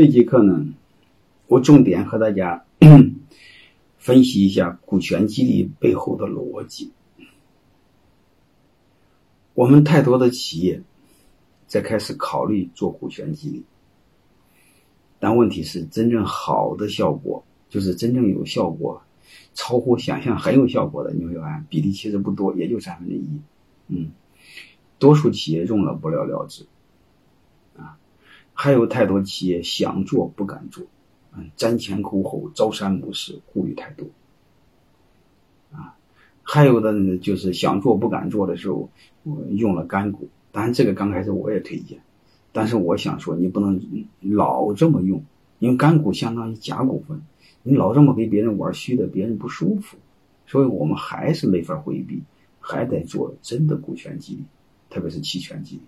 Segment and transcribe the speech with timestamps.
[0.00, 0.66] 这节课呢，
[1.46, 2.64] 我重点和大家
[3.98, 6.90] 分析一下股权激励背后的逻辑。
[9.52, 10.80] 我们太多的企业
[11.66, 13.62] 在开始考虑做股权激励，
[15.18, 19.02] 但问题是，真正好的效果，就是真正有效果、
[19.52, 23.26] 超乎想象很有效果的，你会发现比例其实不多，也就三分之一。
[23.88, 24.10] 嗯，
[24.98, 26.64] 多数企业用了不了了之。
[28.62, 30.84] 还有太多企业想做不敢做，
[31.34, 34.06] 嗯，瞻前顾后、朝三暮四，顾虑太多。
[35.72, 35.96] 啊，
[36.42, 38.90] 还有的呢，就是想做不敢做的时候，
[39.48, 40.28] 用了干股。
[40.52, 42.00] 当然，这个刚开始我也推荐，
[42.52, 43.80] 但是我想说，你不能
[44.20, 45.24] 老这么用，
[45.58, 47.22] 因为干股相当于假股份，
[47.62, 49.96] 你老这么给别人玩虚的，别人不舒服。
[50.46, 52.22] 所以我们还是没法回避，
[52.60, 54.44] 还得做真的股权激励，
[54.90, 55.82] 特别是期权激励。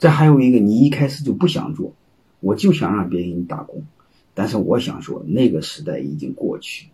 [0.00, 1.92] 这还有一个，你一开始就不想做，
[2.40, 3.84] 我就想让别人给你打工，
[4.32, 6.88] 但是我想说，那个时代已经过去，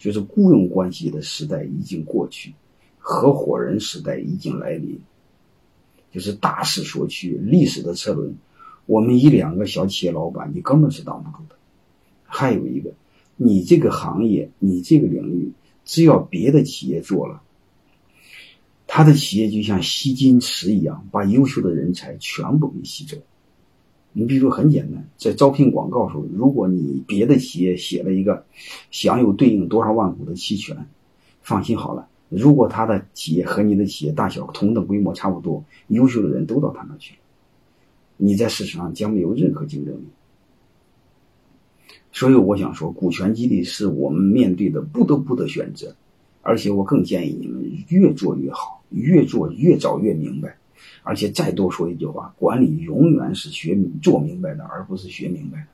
[0.00, 2.54] 就是雇佣关系的时代已经过去，
[2.98, 4.98] 合伙人时代已经来临，
[6.10, 8.34] 就是大势所趋，历史的车轮，
[8.86, 11.54] 我们一两个小企业老板，你根本是挡不住的。
[12.24, 12.90] 还有一个，
[13.36, 15.52] 你这个行业，你这个领域，
[15.84, 17.42] 只要别的企业做了。
[18.90, 23.18] 他的企业就像吸金池一样，把优秀的人才全部给吸走。
[24.12, 28.44] 你比如说很简单，在招聘广告时候，如果你别的企业写了一个
[28.90, 30.74] 享有对应多少万股的期权，
[31.42, 37.20] 放心好了，如果他的企业和你的企业大小同等规模差不多，优秀的人都到他那去了，
[38.16, 40.04] 你在市场上将没有任何竞争力。
[42.10, 45.94] 所以我想说，股权激励是我们面对的不得不的选择，
[46.40, 48.77] 而且我更建议你们越做越好。
[48.90, 50.56] 越做越早越明白，
[51.02, 55.66] 而且再多说一句话，管理永远是学做明白的，而不是学明白的。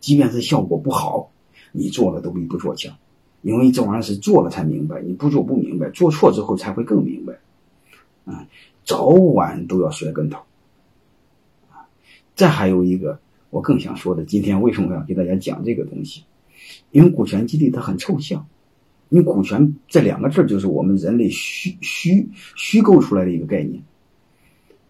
[0.00, 1.30] 即便是效果不好，
[1.72, 2.96] 你做了都比不做强，
[3.42, 7.38] 因为这玩意儿是做了才明白，你不做不明白，做错之后才会更明白。
[8.24, 8.46] 啊，
[8.84, 10.40] 早晚都要摔跟头。
[11.70, 11.88] 啊，
[12.34, 13.20] 再还有一个
[13.50, 16.24] 我更想说的，今天为什么要给大家讲这个东西？
[16.90, 18.46] 因为股权激励它很抽象。
[19.12, 23.82] 你股权这两个字就是我们人类虚虚虚构出来的一个概念，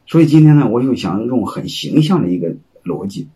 [0.07, 2.55] 所以今天呢，我就想用很形象的一个
[2.85, 3.29] 逻辑，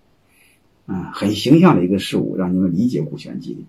[0.85, 3.65] 啊，很形象的一个事物，让你们理解股权激励，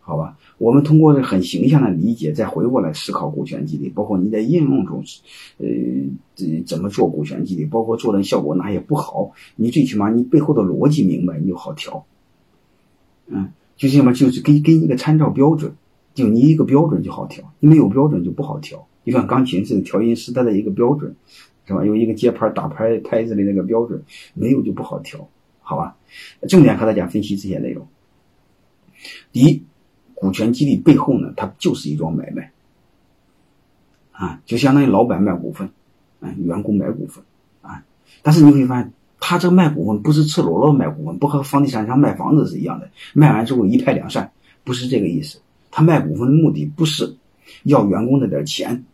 [0.00, 0.38] 好吧？
[0.56, 5.04] 我们通过很形象的理解，再回过来思考股权激励，包括你在应用中，
[5.58, 5.66] 呃，
[6.64, 12.06] 怎么做股权激励，包括做的效果哪些不好，你最起码你背后的逻辑明白，你就好调。
[13.26, 15.74] 嗯，就什么，就是给给你一个参照标准。
[16.14, 18.86] 就你一个标准就好调，你没有标准就不好调。
[19.04, 21.14] 就像钢琴似的，调音师它的一个标准，
[21.66, 21.84] 是吧？
[21.84, 24.02] 有一个节拍打拍拍子的那个标准，
[24.32, 25.28] 没有就不好调，
[25.60, 25.94] 好吧？
[26.48, 27.86] 重点和大家分析这些内容。
[29.30, 29.62] 第一，
[30.14, 32.52] 股权激励背后呢，它就是一桩买卖，
[34.12, 35.68] 啊，就相当于老板卖股份，
[36.20, 37.22] 啊，员工买股份，
[37.60, 37.84] 啊，
[38.22, 44.32] 但是你会发现，他这个卖股份不是赤裸裸卖股份，不和房地产商卖房子是一样的，卖完之后一拍两散，
[44.64, 45.40] 不是这个意思。
[45.76, 47.16] 他卖股份的目的不是
[47.64, 48.84] 要员工那点钱，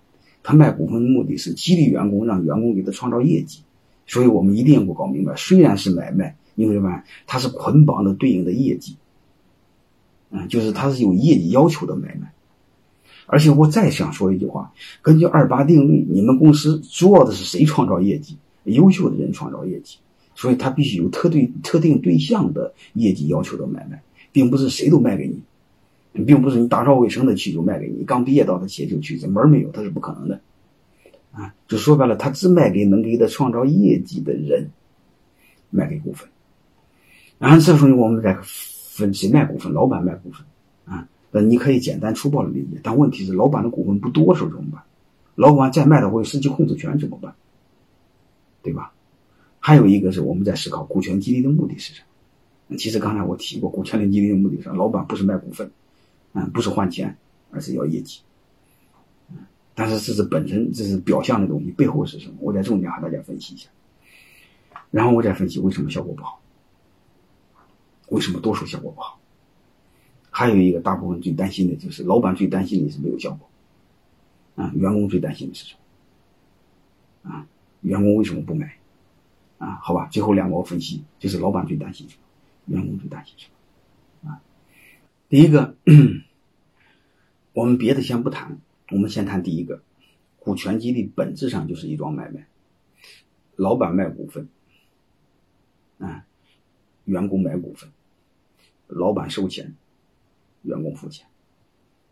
[0.43, 3.61] 他卖股份的目的是激励员工，让员工给他创造业绩。
[4.07, 8.97] 所以我们一定要搞明白，虽然是买卖，你会发现它是捆绑的对应的业绩，
[10.31, 12.33] 嗯，就是它是有业绩要求的买卖。
[13.27, 18.39] 而且我再想说一句话，根据二八定律，你们公司主要的是谁创造业绩？
[18.65, 19.99] 优秀的人创造业绩，
[20.35, 24.03] 所以他必须有特对特定对象的业绩要求的买卖，
[24.33, 25.30] 并不是谁都卖给你。
[26.13, 30.41] 并不是你打扫卫生的去就卖给你，刚毕业到的企业就去，这门没有，他是不可能的，
[31.33, 34.71] 啊，就说白了，他只卖给能给他创造业绩的人，
[35.71, 36.29] 卖给股份。
[37.39, 40.45] 然后这时候我们再分谁卖股份，老板卖股份，
[40.85, 44.83] 啊，那你可以简单粗暴的理解，但问题是老板的股份不多时候怎么办？
[45.37, 47.35] 老板再卖的话有实际控制权怎么办？
[48.63, 48.93] 对吧？
[49.59, 52.03] 还有一个是我们在思考股权激励的目的是什
[52.69, 52.77] 么？
[52.77, 55.71] 其实刚才我提过，股权的激励的目的是老板不是卖股份。
[56.33, 57.17] 嗯，不是换钱，
[57.51, 58.21] 而是要业绩。
[59.75, 62.35] 但是这是本身，这是表象的东西，背后是什么？
[62.41, 63.71] 我在重点和大家分析一下。
[64.91, 66.41] 然后我再分析为什么效果不好，
[68.09, 69.19] 为什么多数效果不好。
[70.31, 73.49] 还有一个大部分最担心的就是，老板最担心的是没有效果。
[74.57, 75.75] 啊，员工最担心的是什
[77.23, 77.31] 么？
[77.31, 77.47] 啊，
[77.83, 78.77] 员工为什么不买？
[79.59, 83.55] 啊，好吧，最后两个我分析，就是老板最担心什么，员工最担心什么。
[85.31, 85.77] 第一个，
[87.53, 88.61] 我们别的先不谈，
[88.91, 89.81] 我们先谈第一个，
[90.41, 92.49] 股权激励本质上就是一桩买卖，
[93.55, 94.49] 老板卖股份，
[97.05, 97.93] 员工买股份，
[98.89, 99.77] 老板收钱，
[100.63, 101.29] 员工付钱，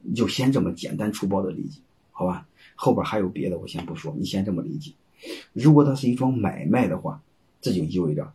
[0.01, 1.81] 你就先这么简单粗暴的理解，
[2.13, 2.47] 好吧？
[2.77, 4.93] 后边还有别的，我先不说，你先这么理解。
[5.53, 7.21] 如果它是一桩买卖的话，
[7.61, 8.33] 这就意味着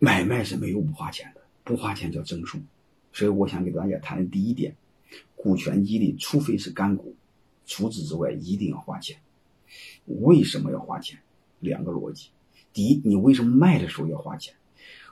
[0.00, 2.58] 买卖是没有不花钱的，不花钱叫增数。
[3.16, 4.76] 所以我想给大家谈的第一点，
[5.36, 7.16] 股权激励，除非是干股，
[7.64, 9.16] 除此之外一定要花钱。
[10.04, 11.18] 为什么要花钱？
[11.58, 12.28] 两个逻辑。
[12.74, 14.54] 第一，你为什么卖的时候要花钱？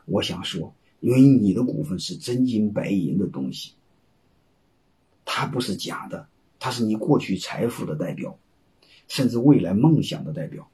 [0.05, 3.73] 我想说，因为你的股份是真金白银的东西，
[5.25, 6.29] 它不是假的，
[6.59, 8.39] 它是你过去财富的代表，
[9.09, 10.69] 甚至未来梦想的代表。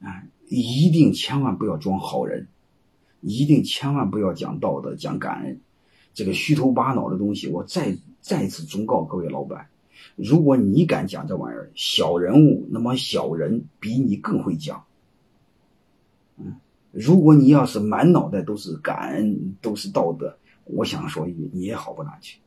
[0.00, 2.48] 啊，一定千万不要装好人，
[3.24, 5.58] 一定千万不要讲道德、讲感恩，
[6.12, 7.48] 这个虚头巴脑的东西。
[7.48, 9.66] 我再再次忠告各位老板。
[10.16, 14.84] 如果你敢讲这玩意儿，小人物，那么小人比你更会讲。
[16.36, 16.56] 嗯，
[16.92, 22.38] 如果你要是满脑袋都是感恩，都是道德，我想说一句，你也好不哪去。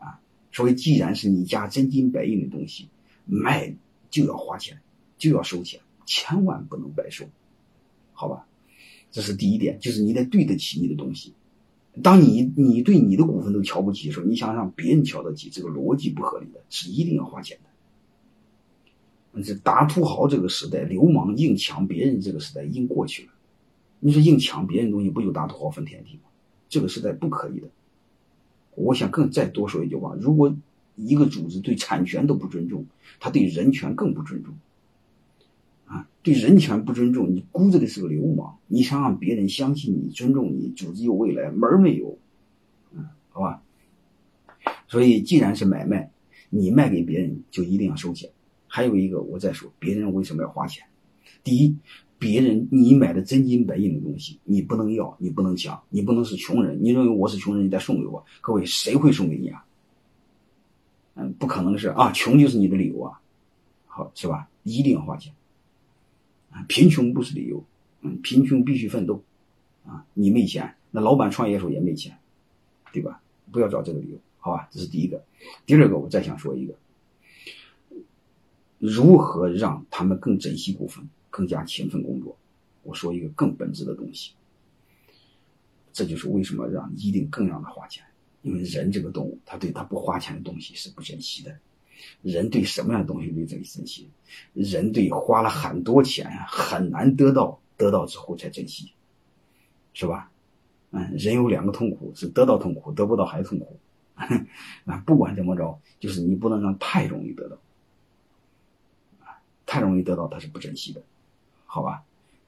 [0.00, 0.18] 啊，
[0.50, 2.88] 所以既然是你家真金白银的东西，
[3.24, 3.72] 卖
[4.10, 4.80] 就要花钱，
[5.16, 7.24] 就要收钱，千万不能白收，
[8.12, 8.47] 好吧？
[9.10, 11.32] 这是第一点，就是你得对得起你的东西。
[12.02, 17.58] 当你你对你的股份都瞧不起的时候，你想让别人瞧得起，这个逻辑不合理的，是一定要花钱
[19.34, 19.42] 的。
[19.42, 23.32] 这大土豪这个时代，流氓硬抢别人这个时代已经过去了。
[24.00, 26.22] 你说硬抢别人东西，不就大土豪分田地吗？
[26.68, 27.68] 这个时代不可以的。
[28.74, 30.56] 我想更再多说一句话：如果
[30.94, 32.86] 一个组织对产权都不尊重，
[33.18, 34.54] 他对人权更不尊重。
[35.88, 38.58] 啊，对人权不尊重，你估着的是个流氓。
[38.66, 42.18] 你想让别人相信你、尊重你，组织有未来，门儿没有。
[42.92, 43.62] 嗯，好吧。
[44.86, 46.10] 所以，既然是买卖，
[46.50, 48.30] 你卖给别人就一定要收钱。
[48.66, 50.84] 还有一个，我再说，别人为什么要花钱？
[51.42, 51.74] 第一，
[52.18, 56.78] 别人你买的真金白银的东西，你不能要，你不能抢，你不能是穷人。
[56.82, 58.22] 你认为我是穷人，你再送给我？
[58.42, 59.64] 各位，谁会送给你啊？
[61.14, 63.20] 嗯，不可能是啊，穷就是你的理由啊，
[63.86, 64.48] 好是吧？
[64.64, 65.32] 一定要花钱。
[66.66, 67.64] 贫穷不是理由，
[68.00, 69.22] 嗯，贫穷必须奋斗，
[69.86, 72.18] 啊，你没钱，那老板创业的时候也没钱，
[72.92, 73.20] 对吧？
[73.52, 74.68] 不要找这个理由，好吧？
[74.70, 75.22] 这是第一个。
[75.64, 76.74] 第二个，我再想说一个，
[78.78, 82.36] 如何让他们更珍惜股份，更加勤奋工作？
[82.82, 84.32] 我说一个更本质的东西，
[85.92, 88.04] 这就是为什么让一定更让他花钱，
[88.42, 91.54] 因为人这个动物，他对他不花钱的东西是不珍惜的。
[92.22, 94.08] 人对什么样的东西最珍惜？
[94.52, 98.92] 人对花了很多钱很难得到，得到之后才珍惜，
[99.94, 100.30] 是吧？
[100.90, 103.78] 嗯，人有两个痛苦，是得到痛苦，得不到还痛苦。
[104.86, 107.56] 啊，不管怎么着，就是你不能让太容易得到，
[109.24, 111.02] 啊，太容易得到他是不珍惜的，
[111.66, 112.02] 好吧？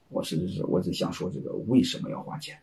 [0.08, 2.58] 我是是，我只想说这个为什么要花钱？